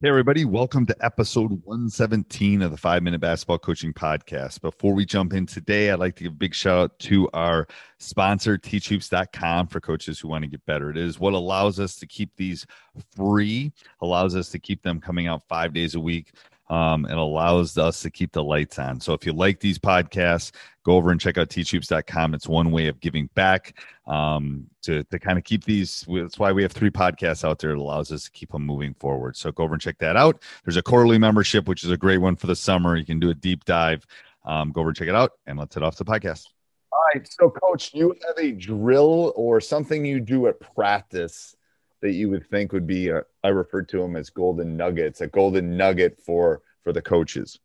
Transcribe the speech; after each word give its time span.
Hey, 0.00 0.10
everybody, 0.10 0.44
welcome 0.44 0.86
to 0.86 0.96
episode 1.04 1.50
117 1.64 2.62
of 2.62 2.70
the 2.70 2.76
Five 2.76 3.02
Minute 3.02 3.20
Basketball 3.20 3.58
Coaching 3.58 3.92
Podcast. 3.92 4.60
Before 4.60 4.94
we 4.94 5.04
jump 5.04 5.32
in 5.32 5.44
today, 5.44 5.90
I'd 5.90 5.98
like 5.98 6.14
to 6.14 6.22
give 6.22 6.34
a 6.34 6.36
big 6.36 6.54
shout 6.54 6.78
out 6.78 6.98
to 7.00 7.28
our 7.34 7.66
sponsor, 7.98 8.56
teachhoops.com, 8.56 9.66
for 9.66 9.80
coaches 9.80 10.20
who 10.20 10.28
want 10.28 10.44
to 10.44 10.48
get 10.48 10.64
better. 10.66 10.90
It 10.90 10.98
is 10.98 11.18
what 11.18 11.34
allows 11.34 11.80
us 11.80 11.96
to 11.96 12.06
keep 12.06 12.30
these 12.36 12.64
free, 13.16 13.72
allows 14.00 14.36
us 14.36 14.50
to 14.50 14.60
keep 14.60 14.84
them 14.84 15.00
coming 15.00 15.26
out 15.26 15.42
five 15.48 15.74
days 15.74 15.96
a 15.96 16.00
week. 16.00 16.32
Um, 16.70 17.06
it 17.06 17.16
allows 17.16 17.78
us 17.78 18.02
to 18.02 18.10
keep 18.10 18.32
the 18.32 18.44
lights 18.44 18.78
on. 18.78 19.00
So 19.00 19.14
if 19.14 19.24
you 19.24 19.32
like 19.32 19.60
these 19.60 19.78
podcasts, 19.78 20.52
go 20.84 20.96
over 20.96 21.10
and 21.10 21.20
check 21.20 21.38
out 21.38 21.48
teachhoops.com. 21.48 22.34
It's 22.34 22.46
one 22.46 22.70
way 22.70 22.88
of 22.88 23.00
giving 23.00 23.28
back 23.34 23.78
um, 24.06 24.66
to, 24.82 25.02
to 25.04 25.18
kind 25.18 25.38
of 25.38 25.44
keep 25.44 25.64
these. 25.64 26.04
That's 26.08 26.38
why 26.38 26.52
we 26.52 26.62
have 26.62 26.72
three 26.72 26.90
podcasts 26.90 27.42
out 27.42 27.58
there. 27.58 27.70
It 27.70 27.78
allows 27.78 28.12
us 28.12 28.24
to 28.24 28.30
keep 28.30 28.52
them 28.52 28.66
moving 28.66 28.94
forward. 28.94 29.36
So 29.36 29.50
go 29.50 29.64
over 29.64 29.74
and 29.74 29.82
check 29.82 29.98
that 29.98 30.16
out. 30.16 30.42
There's 30.64 30.76
a 30.76 30.82
quarterly 30.82 31.18
membership, 31.18 31.68
which 31.68 31.84
is 31.84 31.90
a 31.90 31.96
great 31.96 32.18
one 32.18 32.36
for 32.36 32.46
the 32.46 32.56
summer. 32.56 32.96
You 32.96 33.06
can 33.06 33.20
do 33.20 33.30
a 33.30 33.34
deep 33.34 33.64
dive. 33.64 34.06
Um, 34.44 34.70
go 34.72 34.80
over 34.80 34.90
and 34.90 34.96
check 34.96 35.08
it 35.08 35.14
out, 35.14 35.32
and 35.46 35.58
let's 35.58 35.74
head 35.74 35.82
off 35.82 35.96
the 35.96 36.04
podcast. 36.04 36.46
All 36.90 37.00
right. 37.14 37.28
So, 37.30 37.50
coach, 37.50 37.92
you 37.92 38.14
have 38.26 38.38
a 38.38 38.52
drill 38.52 39.32
or 39.36 39.60
something 39.60 40.06
you 40.06 40.20
do 40.20 40.46
at 40.46 40.58
practice 40.58 41.54
that 42.00 42.12
you 42.12 42.30
would 42.30 42.48
think 42.48 42.72
would 42.72 42.86
be 42.86 43.08
a, 43.08 43.22
I 43.42 43.48
referred 43.48 43.88
to 43.90 43.98
them 43.98 44.16
as 44.16 44.30
golden 44.30 44.76
nuggets, 44.76 45.20
a 45.20 45.26
golden 45.26 45.76
nugget 45.76 46.20
for 46.24 46.62
for 46.82 46.92
the 46.92 47.02
coaches. 47.02 47.58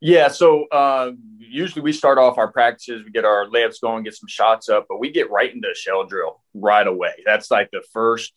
Yeah, 0.00 0.28
so 0.28 0.66
uh, 0.66 1.12
usually 1.38 1.82
we 1.82 1.92
start 1.92 2.18
off 2.18 2.38
our 2.38 2.52
practices, 2.52 3.04
we 3.04 3.10
get 3.10 3.24
our 3.24 3.46
layups 3.46 3.80
going, 3.80 4.04
get 4.04 4.14
some 4.14 4.28
shots 4.28 4.68
up, 4.68 4.86
but 4.88 5.00
we 5.00 5.10
get 5.10 5.30
right 5.30 5.52
into 5.52 5.74
shell 5.74 6.06
drill 6.06 6.40
right 6.54 6.86
away. 6.86 7.14
That's 7.26 7.50
like 7.50 7.70
the 7.72 7.82
first, 7.92 8.32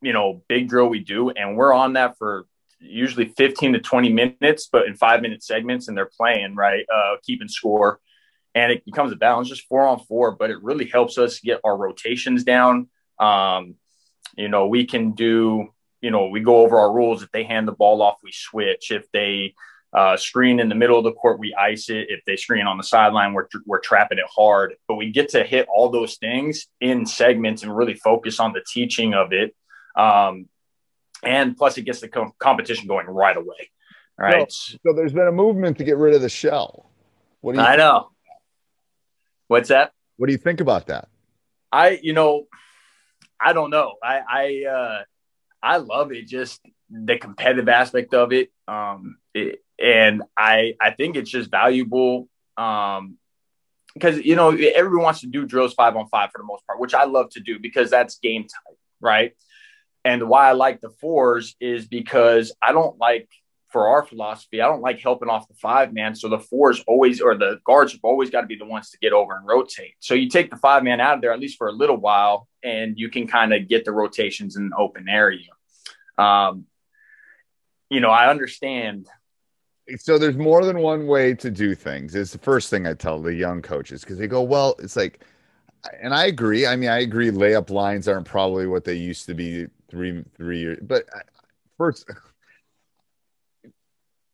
you 0.00 0.12
know, 0.12 0.42
big 0.48 0.68
drill 0.68 0.88
we 0.88 1.00
do, 1.00 1.30
and 1.30 1.56
we're 1.56 1.72
on 1.72 1.94
that 1.94 2.18
for 2.18 2.46
usually 2.78 3.26
15 3.26 3.74
to 3.74 3.80
20 3.80 4.12
minutes, 4.12 4.68
but 4.70 4.86
in 4.86 4.94
five 4.94 5.22
minute 5.22 5.42
segments, 5.42 5.88
and 5.88 5.96
they're 5.96 6.10
playing 6.16 6.54
right, 6.54 6.84
uh, 6.92 7.16
keeping 7.24 7.48
score, 7.48 7.98
and 8.54 8.70
it 8.70 8.84
becomes 8.84 9.12
a 9.12 9.16
balance, 9.16 9.48
just 9.48 9.66
four 9.66 9.86
on 9.86 9.98
four, 10.00 10.32
but 10.32 10.50
it 10.50 10.62
really 10.62 10.86
helps 10.86 11.18
us 11.18 11.40
get 11.40 11.60
our 11.64 11.76
rotations 11.76 12.44
down. 12.44 12.88
Um, 13.18 13.74
you 14.36 14.48
know, 14.48 14.66
we 14.66 14.86
can 14.86 15.12
do, 15.12 15.68
you 16.00 16.10
know, 16.10 16.26
we 16.26 16.40
go 16.40 16.58
over 16.58 16.78
our 16.78 16.92
rules. 16.92 17.22
If 17.22 17.30
they 17.32 17.44
hand 17.44 17.68
the 17.68 17.72
ball 17.72 18.02
off, 18.02 18.18
we 18.22 18.32
switch. 18.32 18.90
If 18.90 19.10
they 19.12 19.54
uh, 19.92 20.16
screen 20.16 20.58
in 20.58 20.68
the 20.68 20.74
middle 20.74 20.98
of 20.98 21.04
the 21.04 21.12
court, 21.12 21.38
we 21.38 21.54
ice 21.54 21.90
it. 21.90 22.06
If 22.08 22.24
they 22.24 22.36
screen 22.36 22.66
on 22.66 22.78
the 22.78 22.82
sideline, 22.82 23.34
we're, 23.34 23.48
we're 23.66 23.80
trapping 23.80 24.18
it 24.18 24.24
hard. 24.34 24.74
But 24.88 24.94
we 24.94 25.10
get 25.10 25.30
to 25.30 25.44
hit 25.44 25.66
all 25.68 25.90
those 25.90 26.16
things 26.16 26.66
in 26.80 27.04
segments 27.06 27.62
and 27.62 27.76
really 27.76 27.94
focus 27.94 28.40
on 28.40 28.52
the 28.52 28.62
teaching 28.72 29.14
of 29.14 29.32
it. 29.32 29.54
Um, 29.96 30.48
and 31.22 31.56
plus, 31.56 31.78
it 31.78 31.82
gets 31.82 32.00
the 32.00 32.08
com- 32.08 32.32
competition 32.38 32.88
going 32.88 33.06
right 33.06 33.36
away. 33.36 33.70
All 34.18 34.26
right. 34.26 34.50
So, 34.50 34.78
so, 34.86 34.92
there's 34.94 35.12
been 35.12 35.28
a 35.28 35.32
movement 35.32 35.78
to 35.78 35.84
get 35.84 35.96
rid 35.96 36.14
of 36.14 36.22
the 36.22 36.28
shell. 36.28 36.90
What 37.40 37.54
do 37.54 37.60
you 37.60 37.66
I 37.66 37.76
know. 37.76 38.10
What's 39.48 39.68
that? 39.68 39.92
What 40.16 40.26
do 40.26 40.32
you 40.32 40.38
think 40.38 40.60
about 40.60 40.86
that? 40.86 41.08
I, 41.70 42.00
you 42.02 42.12
know, 42.12 42.46
I 43.42 43.52
don't 43.52 43.70
know. 43.70 43.94
I 44.02 44.20
I 44.28 44.64
uh, 44.70 45.04
I 45.62 45.76
love 45.78 46.12
it. 46.12 46.26
Just 46.26 46.60
the 46.90 47.18
competitive 47.18 47.68
aspect 47.68 48.14
of 48.14 48.32
it. 48.32 48.50
Um, 48.68 49.16
it, 49.34 49.62
and 49.78 50.22
I 50.36 50.74
I 50.80 50.90
think 50.92 51.16
it's 51.16 51.30
just 51.30 51.50
valuable. 51.50 52.28
Um, 52.56 53.18
because 53.94 54.24
you 54.24 54.36
know 54.36 54.50
everyone 54.50 55.04
wants 55.04 55.20
to 55.20 55.26
do 55.26 55.44
drills 55.44 55.74
five 55.74 55.96
on 55.96 56.08
five 56.08 56.30
for 56.30 56.38
the 56.38 56.44
most 56.44 56.66
part, 56.66 56.80
which 56.80 56.94
I 56.94 57.04
love 57.04 57.30
to 57.30 57.40
do 57.40 57.58
because 57.58 57.90
that's 57.90 58.18
game 58.18 58.42
time, 58.42 58.76
right? 59.00 59.32
And 60.04 60.28
why 60.28 60.48
I 60.48 60.52
like 60.52 60.80
the 60.80 60.90
fours 61.00 61.54
is 61.60 61.86
because 61.86 62.54
I 62.60 62.72
don't 62.72 62.98
like 62.98 63.28
for 63.72 63.88
our 63.88 64.04
philosophy, 64.04 64.60
I 64.60 64.68
don't 64.68 64.82
like 64.82 65.00
helping 65.00 65.30
off 65.30 65.48
the 65.48 65.54
five 65.54 65.92
man. 65.94 66.14
So 66.14 66.28
the 66.28 66.38
fours 66.38 66.84
always, 66.86 67.20
or 67.20 67.36
the 67.36 67.58
guards 67.64 67.92
have 67.92 68.04
always 68.04 68.30
got 68.30 68.42
to 68.42 68.46
be 68.46 68.56
the 68.56 68.66
ones 68.66 68.90
to 68.90 68.98
get 68.98 69.12
over 69.12 69.34
and 69.34 69.46
rotate. 69.46 69.94
So 70.00 70.14
you 70.14 70.28
take 70.28 70.50
the 70.50 70.56
five 70.56 70.84
man 70.84 71.00
out 71.00 71.14
of 71.14 71.20
there, 71.22 71.32
at 71.32 71.40
least 71.40 71.56
for 71.56 71.68
a 71.68 71.72
little 71.72 71.96
while, 71.96 72.48
and 72.62 72.98
you 72.98 73.08
can 73.08 73.26
kind 73.26 73.54
of 73.54 73.68
get 73.68 73.84
the 73.84 73.92
rotations 73.92 74.56
in 74.56 74.64
an 74.64 74.72
open 74.76 75.08
area. 75.08 75.48
Um, 76.18 76.66
you 77.88 78.00
know, 78.00 78.10
I 78.10 78.28
understand. 78.28 79.08
So 79.98 80.18
there's 80.18 80.36
more 80.36 80.64
than 80.64 80.78
one 80.78 81.06
way 81.06 81.34
to 81.34 81.50
do 81.50 81.74
things. 81.74 82.14
It's 82.14 82.32
the 82.32 82.38
first 82.38 82.70
thing 82.70 82.86
I 82.86 82.94
tell 82.94 83.20
the 83.20 83.34
young 83.34 83.62
coaches 83.62 84.02
because 84.02 84.18
they 84.18 84.26
go, 84.26 84.42
well, 84.42 84.76
it's 84.78 84.96
like, 84.96 85.24
and 86.00 86.14
I 86.14 86.26
agree. 86.26 86.66
I 86.66 86.76
mean, 86.76 86.90
I 86.90 87.00
agree. 87.00 87.30
Layup 87.30 87.70
lines 87.70 88.06
aren't 88.06 88.26
probably 88.26 88.66
what 88.66 88.84
they 88.84 88.94
used 88.94 89.26
to 89.26 89.34
be 89.34 89.66
three 89.88 90.24
three 90.36 90.60
years, 90.60 90.78
but 90.82 91.08
first 91.76 92.08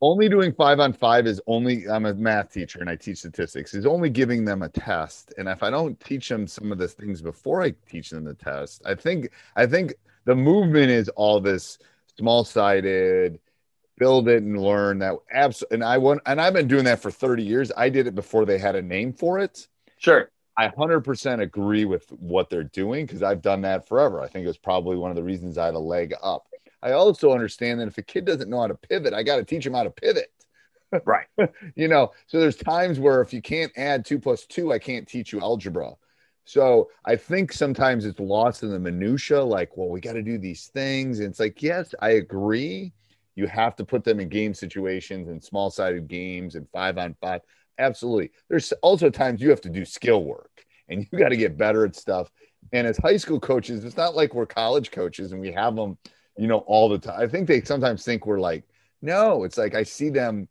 only 0.00 0.28
doing 0.28 0.52
five 0.52 0.80
on 0.80 0.92
five 0.92 1.26
is 1.26 1.40
only 1.46 1.88
i'm 1.88 2.06
a 2.06 2.14
math 2.14 2.52
teacher 2.52 2.80
and 2.80 2.88
i 2.88 2.96
teach 2.96 3.18
statistics 3.18 3.74
is 3.74 3.86
only 3.86 4.10
giving 4.10 4.44
them 4.44 4.62
a 4.62 4.68
test. 4.68 5.34
And 5.38 5.48
if 5.48 5.62
i 5.62 5.70
don't 5.70 5.98
teach 6.00 6.28
them 6.28 6.46
some 6.46 6.72
of 6.72 6.78
the 6.78 6.88
things 6.88 7.20
before 7.20 7.62
i 7.62 7.74
teach 7.88 8.10
them 8.10 8.24
the 8.24 8.34
test 8.34 8.82
i 8.84 8.94
think 8.94 9.30
i 9.56 9.66
think 9.66 9.94
the 10.24 10.34
movement 10.34 10.90
is 10.90 11.08
all 11.10 11.40
this 11.40 11.78
small 12.16 12.44
sided 12.44 13.40
build 13.98 14.28
it 14.28 14.42
and 14.42 14.60
learn 14.60 14.98
that 15.00 15.14
abs 15.32 15.64
and 15.70 15.82
i 15.82 15.98
want 15.98 16.20
and 16.26 16.40
i've 16.40 16.52
been 16.52 16.68
doing 16.68 16.84
that 16.84 17.00
for 17.00 17.10
30 17.10 17.42
years. 17.42 17.72
I 17.76 17.88
did 17.88 18.06
it 18.06 18.14
before 18.14 18.44
they 18.44 18.58
had 18.58 18.76
a 18.76 18.82
name 18.82 19.12
for 19.12 19.38
it. 19.38 19.66
Sure. 19.98 20.30
I 20.56 20.68
100% 20.68 21.40
agree 21.40 21.84
with 21.84 22.10
what 22.10 22.50
they're 22.50 22.64
doing 22.64 23.06
because 23.06 23.22
i've 23.22 23.42
done 23.42 23.62
that 23.62 23.88
forever. 23.88 24.20
I 24.20 24.28
think 24.28 24.44
it 24.44 24.48
was 24.48 24.58
probably 24.58 24.96
one 24.96 25.10
of 25.10 25.16
the 25.16 25.22
reasons 25.22 25.58
i 25.58 25.66
had 25.66 25.74
a 25.74 25.80
leg 25.80 26.14
up 26.22 26.47
I 26.82 26.92
also 26.92 27.32
understand 27.32 27.80
that 27.80 27.88
if 27.88 27.98
a 27.98 28.02
kid 28.02 28.24
doesn't 28.24 28.48
know 28.48 28.60
how 28.60 28.68
to 28.68 28.74
pivot, 28.74 29.14
I 29.14 29.22
got 29.22 29.36
to 29.36 29.44
teach 29.44 29.66
him 29.66 29.74
how 29.74 29.84
to 29.84 29.90
pivot. 29.90 30.30
Right. 31.04 31.26
you 31.76 31.86
know, 31.86 32.12
so 32.28 32.40
there's 32.40 32.56
times 32.56 32.98
where 32.98 33.20
if 33.20 33.34
you 33.34 33.42
can't 33.42 33.70
add 33.76 34.06
two 34.06 34.18
plus 34.18 34.46
two, 34.46 34.72
I 34.72 34.78
can't 34.78 35.06
teach 35.06 35.34
you 35.34 35.40
algebra. 35.40 35.92
So 36.46 36.88
I 37.04 37.14
think 37.14 37.52
sometimes 37.52 38.06
it's 38.06 38.18
lost 38.18 38.62
in 38.62 38.70
the 38.70 38.78
minutia, 38.78 39.42
like, 39.44 39.76
well, 39.76 39.90
we 39.90 40.00
got 40.00 40.14
to 40.14 40.22
do 40.22 40.38
these 40.38 40.68
things. 40.68 41.18
And 41.18 41.28
it's 41.28 41.40
like, 41.40 41.62
yes, 41.62 41.94
I 42.00 42.12
agree. 42.12 42.94
You 43.34 43.46
have 43.48 43.76
to 43.76 43.84
put 43.84 44.02
them 44.02 44.18
in 44.18 44.30
game 44.30 44.54
situations 44.54 45.28
and 45.28 45.44
small 45.44 45.70
sided 45.70 46.08
games 46.08 46.54
and 46.54 46.66
five 46.72 46.96
on 46.96 47.14
five. 47.20 47.42
Absolutely. 47.78 48.30
There's 48.48 48.72
also 48.80 49.10
times 49.10 49.42
you 49.42 49.50
have 49.50 49.60
to 49.60 49.68
do 49.68 49.84
skill 49.84 50.24
work 50.24 50.64
and 50.88 51.06
you 51.12 51.18
got 51.18 51.28
to 51.28 51.36
get 51.36 51.58
better 51.58 51.84
at 51.84 51.96
stuff. 51.96 52.30
And 52.72 52.86
as 52.86 52.96
high 52.96 53.18
school 53.18 53.40
coaches, 53.40 53.84
it's 53.84 53.96
not 53.98 54.16
like 54.16 54.34
we're 54.34 54.46
college 54.46 54.90
coaches 54.90 55.32
and 55.32 55.40
we 55.42 55.52
have 55.52 55.76
them 55.76 55.98
you 56.38 56.46
know, 56.46 56.58
all 56.58 56.88
the 56.88 56.98
time. 56.98 57.20
I 57.20 57.26
think 57.26 57.48
they 57.48 57.60
sometimes 57.62 58.04
think 58.04 58.24
we're 58.24 58.40
like, 58.40 58.64
no, 59.02 59.44
it's 59.44 59.58
like 59.58 59.74
I 59.74 59.82
see 59.82 60.08
them, 60.08 60.48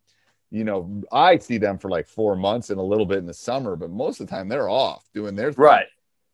you 0.50 0.64
know, 0.64 1.02
I 1.10 1.38
see 1.38 1.58
them 1.58 1.78
for 1.78 1.90
like 1.90 2.06
four 2.06 2.36
months 2.36 2.70
and 2.70 2.78
a 2.78 2.82
little 2.82 3.06
bit 3.06 3.18
in 3.18 3.26
the 3.26 3.34
summer, 3.34 3.74
but 3.74 3.90
most 3.90 4.20
of 4.20 4.26
the 4.26 4.30
time 4.30 4.48
they're 4.48 4.68
off 4.68 5.04
doing 5.14 5.34
their 5.34 5.52
thing. 5.52 5.64
Right. 5.64 5.86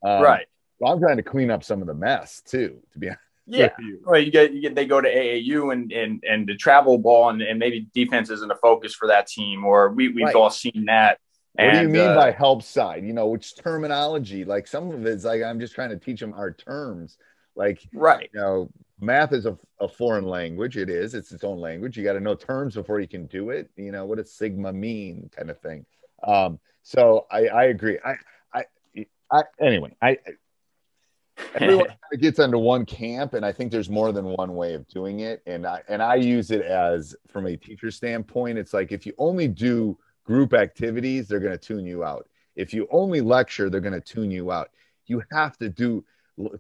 Um, 0.02 0.22
right. 0.22 0.46
So 0.78 0.86
I'm 0.88 0.98
trying 0.98 1.16
to 1.16 1.22
clean 1.22 1.50
up 1.50 1.62
some 1.62 1.80
of 1.80 1.86
the 1.86 1.94
mess 1.94 2.42
too, 2.44 2.80
to 2.92 2.98
be 2.98 3.08
honest. 3.08 3.20
Yeah. 3.46 3.70
You. 3.78 4.00
Well, 4.04 4.18
you 4.18 4.32
get, 4.32 4.52
you 4.52 4.60
get, 4.60 4.74
they 4.74 4.86
go 4.86 5.00
to 5.00 5.08
AAU 5.08 5.72
and, 5.72 5.92
and, 5.92 6.24
and 6.28 6.46
the 6.46 6.56
travel 6.56 6.98
ball 6.98 7.30
and, 7.30 7.40
and 7.40 7.58
maybe 7.58 7.86
defense 7.94 8.30
isn't 8.30 8.50
a 8.50 8.56
focus 8.56 8.94
for 8.94 9.08
that 9.08 9.28
team, 9.28 9.64
or 9.64 9.90
we, 9.90 10.08
we've 10.08 10.26
right. 10.26 10.34
all 10.34 10.50
seen 10.50 10.86
that. 10.86 11.18
What 11.52 11.68
and, 11.68 11.76
do 11.76 11.82
you 11.82 11.88
mean 11.88 12.10
uh, 12.10 12.16
by 12.16 12.32
help 12.32 12.64
side? 12.64 13.04
You 13.04 13.12
know, 13.12 13.28
which 13.28 13.54
terminology? 13.56 14.44
Like 14.44 14.66
some 14.66 14.90
of 14.90 15.06
it's 15.06 15.24
like 15.24 15.42
I'm 15.42 15.60
just 15.60 15.74
trying 15.74 15.90
to 15.90 15.98
teach 15.98 16.18
them 16.18 16.32
our 16.34 16.52
terms. 16.52 17.16
Like, 17.54 17.80
right. 17.92 18.28
You 18.32 18.40
know, 18.40 18.70
math 19.00 19.32
is 19.32 19.46
a, 19.46 19.56
a 19.80 19.88
foreign 19.88 20.24
language. 20.24 20.76
It 20.76 20.88
is. 20.88 21.14
It's 21.14 21.32
its 21.32 21.44
own 21.44 21.58
language. 21.58 21.96
You 21.96 22.04
got 22.04 22.14
to 22.14 22.20
know 22.20 22.34
terms 22.34 22.74
before 22.74 23.00
you 23.00 23.08
can 23.08 23.26
do 23.26 23.50
it. 23.50 23.70
You 23.76 23.92
know 23.92 24.04
what 24.04 24.18
does 24.18 24.32
sigma 24.32 24.72
mean, 24.72 25.30
kind 25.34 25.50
of 25.50 25.58
thing. 25.60 25.84
Um, 26.26 26.58
so 26.82 27.26
I, 27.30 27.46
I 27.48 27.64
agree. 27.64 27.98
I, 28.04 28.14
I, 28.52 28.64
I 29.30 29.42
anyway, 29.60 29.94
I. 30.00 30.18
Everyone 31.56 31.86
kind 31.86 31.98
of 32.12 32.20
gets 32.20 32.38
into 32.38 32.58
one 32.58 32.86
camp, 32.86 33.34
and 33.34 33.44
I 33.44 33.50
think 33.50 33.72
there's 33.72 33.90
more 33.90 34.12
than 34.12 34.24
one 34.24 34.54
way 34.54 34.74
of 34.74 34.86
doing 34.86 35.20
it. 35.20 35.42
And 35.46 35.66
I 35.66 35.82
and 35.88 36.00
I 36.00 36.14
use 36.14 36.52
it 36.52 36.62
as 36.62 37.16
from 37.26 37.46
a 37.46 37.56
teacher 37.56 37.90
standpoint. 37.90 38.56
It's 38.56 38.72
like 38.72 38.92
if 38.92 39.04
you 39.04 39.14
only 39.18 39.48
do 39.48 39.98
group 40.24 40.54
activities, 40.54 41.26
they're 41.26 41.40
going 41.40 41.52
to 41.52 41.58
tune 41.58 41.86
you 41.86 42.04
out. 42.04 42.28
If 42.54 42.72
you 42.72 42.86
only 42.92 43.20
lecture, 43.20 43.68
they're 43.68 43.80
going 43.80 43.94
to 43.94 44.00
tune 44.00 44.30
you 44.30 44.52
out. 44.52 44.70
You 45.06 45.22
have 45.32 45.58
to 45.58 45.68
do 45.68 46.04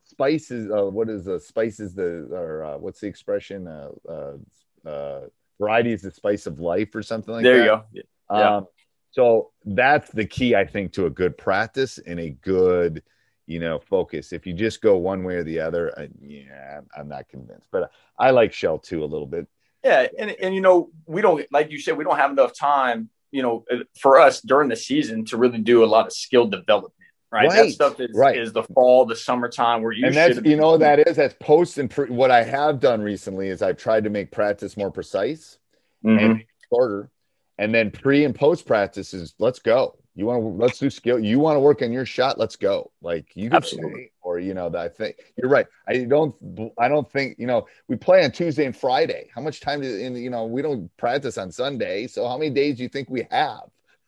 spices 0.04 0.70
uh, 0.70 0.84
what 0.84 1.08
is 1.08 1.24
the 1.24 1.40
spices 1.40 1.94
the 1.94 2.28
or 2.30 2.64
uh, 2.64 2.78
what's 2.78 3.00
the 3.00 3.06
expression 3.06 3.66
uh, 3.66 3.88
uh, 4.08 4.88
uh, 4.88 5.20
variety 5.60 5.92
is 5.92 6.02
the 6.02 6.10
spice 6.10 6.46
of 6.46 6.60
life 6.60 6.94
or 6.94 7.02
something 7.02 7.34
like 7.34 7.42
that. 7.42 7.48
there 7.48 7.58
that. 7.58 7.86
you 7.92 8.02
go 8.02 8.38
yeah. 8.38 8.56
Um, 8.56 8.66
So 9.14 9.52
that's 9.64 10.10
the 10.10 10.24
key, 10.24 10.56
I 10.56 10.66
think, 10.66 10.92
to 10.94 11.06
a 11.06 11.10
good 11.10 11.38
practice 11.38 11.98
and 11.98 12.18
a 12.18 12.30
good, 12.30 13.02
you 13.46 13.60
know, 13.60 13.78
focus. 13.78 14.32
If 14.32 14.44
you 14.46 14.52
just 14.52 14.82
go 14.82 14.96
one 14.96 15.22
way 15.22 15.36
or 15.36 15.44
the 15.44 15.60
other, 15.60 15.96
I, 15.96 16.08
yeah, 16.20 16.80
I'm 16.96 17.08
not 17.08 17.28
convinced. 17.28 17.68
But 17.70 17.92
I 18.18 18.30
like 18.30 18.52
shell 18.52 18.78
two 18.78 19.04
a 19.04 19.06
little 19.06 19.28
bit. 19.28 19.46
Yeah, 19.84 20.08
and 20.18 20.30
and 20.30 20.54
you 20.54 20.60
know, 20.60 20.90
we 21.06 21.20
don't 21.20 21.46
like 21.52 21.70
you 21.70 21.78
said, 21.78 21.96
we 21.96 22.04
don't 22.04 22.16
have 22.16 22.32
enough 22.32 22.58
time, 22.58 23.10
you 23.30 23.42
know, 23.42 23.64
for 24.00 24.18
us 24.18 24.40
during 24.40 24.68
the 24.68 24.76
season 24.76 25.24
to 25.26 25.36
really 25.36 25.58
do 25.58 25.84
a 25.84 25.86
lot 25.86 26.06
of 26.06 26.12
skill 26.12 26.46
development. 26.46 26.94
Right? 27.34 27.48
Right, 27.48 27.64
That 27.66 27.72
stuff 27.72 27.98
is, 27.98 28.10
right. 28.14 28.38
is 28.38 28.52
the 28.52 28.62
fall, 28.62 29.06
the 29.06 29.16
summertime 29.16 29.82
where 29.82 29.90
you 29.90 30.06
and 30.06 30.14
that's 30.14 30.40
you 30.44 30.56
know 30.56 30.78
that 30.78 31.00
is 31.00 31.16
that's 31.16 31.34
post 31.40 31.78
and 31.78 31.90
pre- 31.90 32.08
what 32.10 32.30
I 32.30 32.44
have 32.44 32.78
done 32.78 33.02
recently 33.02 33.48
is 33.48 33.60
I've 33.60 33.76
tried 33.76 34.04
to 34.04 34.10
make 34.10 34.30
practice 34.30 34.76
more 34.76 34.92
precise 34.92 35.58
Mhm. 36.04 36.22
and 36.24 36.44
shorter, 36.68 37.10
and 37.58 37.74
then 37.74 37.90
pre 37.90 38.24
and 38.24 38.34
post 38.36 38.66
practice 38.66 39.12
is 39.14 39.34
let's 39.40 39.58
go. 39.58 39.96
You 40.14 40.26
want 40.26 40.42
to 40.42 40.46
let's 40.46 40.78
do 40.78 40.90
skill. 40.90 41.18
You 41.18 41.40
want 41.40 41.56
to 41.56 41.60
work 41.60 41.82
on 41.82 41.90
your 41.90 42.06
shot. 42.06 42.38
Let's 42.38 42.54
go. 42.54 42.92
Like 43.02 43.34
you 43.34 43.48
can 43.50 43.56
Absolutely. 43.56 44.12
or 44.22 44.38
you 44.38 44.54
know 44.54 44.70
that 44.70 44.80
I 44.80 44.88
think 44.88 45.16
you're 45.36 45.50
right. 45.50 45.66
I 45.88 46.04
don't 46.04 46.36
I 46.78 46.86
don't 46.86 47.10
think 47.10 47.36
you 47.40 47.48
know 47.48 47.66
we 47.88 47.96
play 47.96 48.22
on 48.24 48.30
Tuesday 48.30 48.64
and 48.64 48.76
Friday. 48.76 49.28
How 49.34 49.40
much 49.40 49.58
time 49.60 49.80
do 49.80 49.88
in 49.92 50.14
you 50.14 50.30
know 50.30 50.44
we 50.46 50.62
don't 50.62 50.88
practice 50.98 51.36
on 51.36 51.50
Sunday? 51.50 52.06
So 52.06 52.28
how 52.28 52.38
many 52.38 52.50
days 52.50 52.76
do 52.76 52.84
you 52.84 52.88
think 52.88 53.10
we 53.10 53.26
have? 53.32 53.64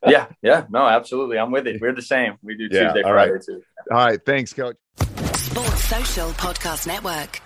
Yeah, 0.06 0.26
yeah, 0.42 0.66
no, 0.70 0.86
absolutely. 0.86 1.38
I'm 1.38 1.50
with 1.50 1.66
it. 1.66 1.80
We're 1.80 1.94
the 1.94 2.02
same. 2.02 2.34
We 2.42 2.56
do 2.56 2.68
Yeah, 2.70 2.84
Tuesday, 2.92 3.02
Friday 3.02 3.32
right. 3.32 3.42
too. 3.42 3.62
All 3.90 3.96
right, 3.98 4.20
thanks, 4.24 4.52
coach. 4.52 4.76
Sports 4.98 5.84
Social 5.84 6.30
Podcast 6.30 6.86
Network. 6.86 7.40